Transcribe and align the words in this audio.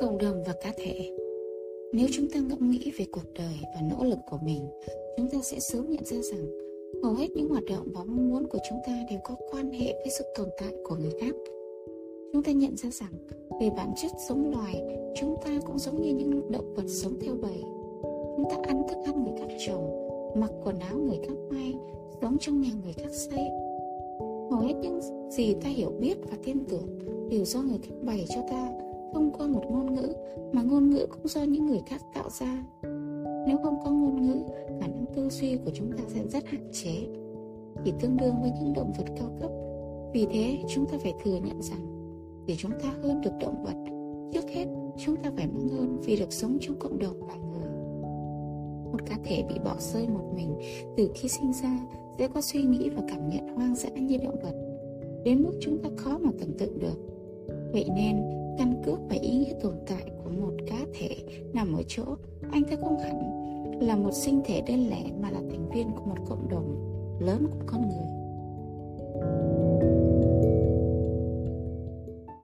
cộng 0.00 0.18
đồng 0.18 0.42
và 0.46 0.52
cá 0.62 0.72
thể. 0.76 1.16
Nếu 1.92 2.08
chúng 2.12 2.28
ta 2.30 2.40
ngẫm 2.40 2.70
nghĩ 2.70 2.92
về 2.98 3.06
cuộc 3.12 3.32
đời 3.34 3.54
và 3.74 3.80
nỗ 3.90 4.04
lực 4.04 4.18
của 4.30 4.38
mình, 4.42 4.62
chúng 5.16 5.28
ta 5.28 5.38
sẽ 5.42 5.58
sớm 5.60 5.90
nhận 5.90 6.04
ra 6.04 6.16
rằng 6.22 6.46
hầu 7.02 7.14
hết 7.14 7.30
những 7.30 7.48
hoạt 7.48 7.64
động 7.64 7.88
và 7.94 8.04
mong 8.04 8.28
muốn 8.28 8.46
của 8.46 8.58
chúng 8.68 8.78
ta 8.86 8.92
đều 9.10 9.18
có 9.24 9.34
quan 9.50 9.70
hệ 9.70 9.92
với 9.92 10.10
sự 10.18 10.24
tồn 10.38 10.48
tại 10.58 10.72
của 10.84 10.96
người 10.96 11.12
khác. 11.20 11.34
Chúng 12.32 12.42
ta 12.42 12.52
nhận 12.52 12.76
ra 12.76 12.90
rằng 12.90 13.12
về 13.60 13.70
bản 13.76 13.92
chất 14.02 14.10
giống 14.28 14.50
loài, 14.50 14.82
chúng 15.20 15.36
ta 15.44 15.50
cũng 15.66 15.78
giống 15.78 16.02
như 16.02 16.14
những 16.14 16.52
động 16.52 16.74
vật 16.74 16.88
sống 16.88 17.12
theo 17.20 17.34
bầy. 17.42 17.62
Chúng 18.36 18.44
ta 18.50 18.56
ăn 18.66 18.82
thức 18.88 18.98
ăn 19.04 19.24
người 19.24 19.34
khác 19.38 19.56
trồng, 19.66 20.08
mặc 20.40 20.50
quần 20.64 20.78
áo 20.78 20.96
người 20.98 21.18
khác 21.28 21.36
may, 21.50 21.74
sống 22.22 22.36
trong 22.40 22.60
nhà 22.60 22.70
người 22.84 22.92
khác 22.92 23.10
xây. 23.12 23.44
Hầu 24.50 24.60
hết 24.60 24.74
những 24.82 25.00
gì 25.30 25.54
ta 25.54 25.68
hiểu 25.68 25.90
biết 26.00 26.16
và 26.30 26.36
tin 26.44 26.64
tưởng 26.68 26.98
đều 27.30 27.44
do 27.44 27.62
người 27.62 27.78
khác 27.82 27.94
bày 28.02 28.24
cho 28.28 28.42
ta 28.50 28.85
thông 29.14 29.32
qua 29.32 29.46
một 29.46 29.62
ngôn 29.70 29.94
ngữ 29.94 30.12
mà 30.52 30.62
ngôn 30.62 30.90
ngữ 30.90 31.06
cũng 31.06 31.28
do 31.28 31.42
những 31.42 31.66
người 31.66 31.80
khác 31.86 32.00
tạo 32.14 32.30
ra. 32.30 32.64
Nếu 33.46 33.56
không 33.62 33.76
có 33.84 33.90
ngôn 33.90 34.22
ngữ, 34.22 34.36
khả 34.80 34.86
năng 34.86 35.04
tư 35.14 35.28
duy 35.30 35.56
của 35.56 35.70
chúng 35.74 35.92
ta 35.92 36.04
sẽ 36.08 36.20
rất 36.28 36.46
hạn 36.46 36.68
chế, 36.72 36.94
chỉ 37.84 37.92
tương 38.00 38.16
đương 38.16 38.34
với 38.42 38.50
những 38.60 38.72
động 38.72 38.92
vật 38.98 39.04
cao 39.16 39.30
cấp. 39.40 39.50
Vì 40.12 40.26
thế, 40.30 40.58
chúng 40.68 40.86
ta 40.86 40.98
phải 41.02 41.14
thừa 41.24 41.36
nhận 41.44 41.62
rằng 41.62 41.86
để 42.46 42.54
chúng 42.58 42.72
ta 42.82 42.92
hơn 43.02 43.20
được 43.20 43.30
động 43.40 43.64
vật, 43.64 43.74
trước 44.32 44.50
hết 44.50 44.66
chúng 44.98 45.16
ta 45.16 45.30
phải 45.36 45.46
mong 45.46 45.68
hơn 45.68 45.98
vì 46.04 46.16
được 46.16 46.32
sống 46.32 46.58
trong 46.60 46.76
cộng 46.78 46.98
đồng 46.98 47.26
loài 47.26 47.38
người. 47.38 47.70
Một 48.92 48.98
cá 49.06 49.18
thể 49.24 49.44
bị 49.48 49.54
bỏ 49.64 49.74
rơi 49.78 50.08
một 50.08 50.32
mình 50.34 50.54
từ 50.96 51.10
khi 51.14 51.28
sinh 51.28 51.52
ra 51.52 51.78
sẽ 52.18 52.28
có 52.28 52.40
suy 52.40 52.62
nghĩ 52.62 52.90
và 52.90 53.02
cảm 53.08 53.28
nhận 53.28 53.48
hoang 53.48 53.74
dã 53.74 53.88
như 53.88 54.16
động 54.24 54.36
vật, 54.42 54.54
đến 55.24 55.42
mức 55.42 55.52
chúng 55.60 55.78
ta 55.82 55.88
khó 55.96 56.18
mà 56.18 56.30
tưởng 56.40 56.58
tượng 56.58 56.78
được. 56.78 56.98
Vậy 57.72 57.88
nên 57.96 58.16
căn 58.58 58.82
cước 58.84 58.98
và 59.08 59.16
ý 59.20 59.36
nghĩa 59.36 59.54
tồn 59.62 59.74
tại 59.86 60.10
của 60.24 60.30
một 60.30 60.52
cá 60.66 60.78
thể 60.94 61.16
nằm 61.54 61.74
ở 61.74 61.82
chỗ, 61.88 62.04
anh 62.50 62.64
ta 62.64 62.76
không 62.80 62.98
hẳn 62.98 63.20
là 63.80 63.96
một 63.96 64.12
sinh 64.12 64.42
thể 64.44 64.62
đơn 64.66 64.88
lẻ 64.90 65.02
mà 65.22 65.30
là 65.30 65.40
thành 65.50 65.68
viên 65.74 65.90
của 65.92 66.04
một 66.04 66.18
cộng 66.28 66.48
đồng 66.48 66.92
lớn 67.20 67.46
của 67.50 67.64
con 67.66 67.88
người. 67.88 68.15